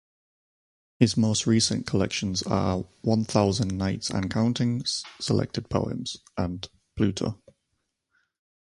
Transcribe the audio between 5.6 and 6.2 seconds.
Poems"